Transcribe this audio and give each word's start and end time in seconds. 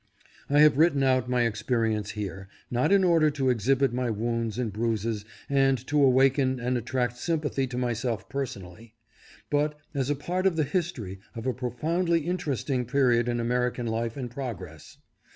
I 0.49 0.61
have 0.61 0.79
written 0.79 1.03
out 1.03 1.29
my 1.29 1.45
ex 1.45 1.61
perience 1.61 2.13
here, 2.13 2.49
not 2.71 2.91
in 2.91 3.03
order 3.03 3.29
to 3.29 3.51
exhibit 3.51 3.93
my 3.93 4.09
wounds 4.09 4.57
and 4.57 4.73
bruises 4.73 5.25
and 5.47 5.77
to 5.85 6.03
awaken 6.03 6.59
and 6.59 6.75
attract 6.75 7.17
sympathy 7.17 7.67
to 7.67 7.77
myself 7.77 8.27
per 8.27 8.47
sonally, 8.47 8.93
but 9.51 9.77
as 9.93 10.09
a 10.09 10.15
part 10.15 10.47
of 10.47 10.55
the 10.55 10.63
history 10.63 11.19
of 11.35 11.45
a 11.45 11.53
profoundly 11.53 12.25
inter 12.25 12.53
esting 12.53 12.87
period 12.87 13.29
in 13.29 13.39
American 13.39 13.85
life 13.85 14.17
and 14.17 14.31
progress. 14.31 14.97